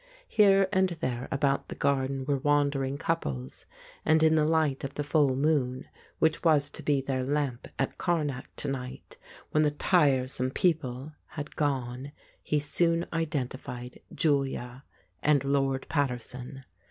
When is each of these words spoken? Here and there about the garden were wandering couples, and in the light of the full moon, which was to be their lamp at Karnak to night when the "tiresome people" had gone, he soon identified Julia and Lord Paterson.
Here 0.27 0.67
and 0.73 0.89
there 0.99 1.27
about 1.29 1.67
the 1.67 1.75
garden 1.75 2.25
were 2.25 2.39
wandering 2.39 2.97
couples, 2.97 3.67
and 4.03 4.23
in 4.23 4.33
the 4.33 4.45
light 4.45 4.83
of 4.83 4.95
the 4.95 5.03
full 5.03 5.35
moon, 5.35 5.87
which 6.17 6.43
was 6.43 6.71
to 6.71 6.81
be 6.81 7.01
their 7.01 7.23
lamp 7.23 7.67
at 7.77 7.99
Karnak 7.99 8.47
to 8.55 8.67
night 8.67 9.17
when 9.51 9.61
the 9.61 9.69
"tiresome 9.69 10.49
people" 10.49 11.11
had 11.37 11.55
gone, 11.55 12.13
he 12.41 12.57
soon 12.59 13.05
identified 13.13 13.99
Julia 14.15 14.85
and 15.21 15.43
Lord 15.43 15.85
Paterson. 15.87 16.63